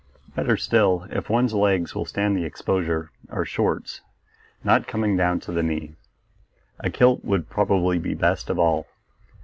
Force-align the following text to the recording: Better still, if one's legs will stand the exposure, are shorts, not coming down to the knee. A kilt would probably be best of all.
Better 0.35 0.57
still, 0.57 1.05
if 1.11 1.29
one's 1.29 1.53
legs 1.53 1.93
will 1.93 2.05
stand 2.05 2.35
the 2.35 2.43
exposure, 2.43 3.11
are 3.29 3.45
shorts, 3.45 4.01
not 4.63 4.87
coming 4.87 5.15
down 5.15 5.39
to 5.41 5.51
the 5.51 5.61
knee. 5.61 5.93
A 6.79 6.89
kilt 6.89 7.23
would 7.23 7.51
probably 7.51 7.99
be 7.99 8.15
best 8.15 8.49
of 8.49 8.57
all. 8.57 8.87